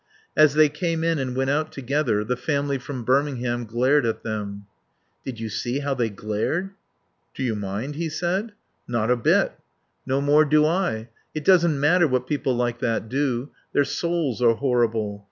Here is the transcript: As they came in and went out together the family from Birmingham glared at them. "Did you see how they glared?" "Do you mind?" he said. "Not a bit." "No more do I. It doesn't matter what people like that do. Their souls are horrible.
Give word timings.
As 0.35 0.55
they 0.55 0.67
came 0.67 1.03
in 1.03 1.19
and 1.19 1.35
went 1.35 1.51
out 1.51 1.71
together 1.71 2.23
the 2.23 2.35
family 2.35 2.79
from 2.79 3.03
Birmingham 3.03 3.65
glared 3.65 4.03
at 4.03 4.23
them. 4.23 4.65
"Did 5.23 5.39
you 5.39 5.47
see 5.47 5.77
how 5.81 5.93
they 5.93 6.09
glared?" 6.09 6.71
"Do 7.35 7.43
you 7.43 7.53
mind?" 7.55 7.93
he 7.93 8.09
said. 8.09 8.53
"Not 8.87 9.11
a 9.11 9.15
bit." 9.15 9.53
"No 10.07 10.19
more 10.19 10.43
do 10.43 10.65
I. 10.65 11.09
It 11.35 11.45
doesn't 11.45 11.79
matter 11.79 12.07
what 12.07 12.25
people 12.25 12.55
like 12.55 12.79
that 12.79 13.09
do. 13.09 13.51
Their 13.73 13.85
souls 13.85 14.41
are 14.41 14.55
horrible. 14.55 15.19